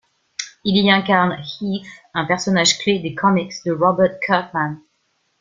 Il 0.63 0.77
y 0.83 0.89
incarne 0.89 1.37
Heath, 1.61 1.85
un 2.15 2.25
personnage-clef 2.25 3.03
des 3.03 3.13
comics 3.13 3.53
de 3.67 3.71
Robert 3.71 4.15
Kirkman. 4.25 4.81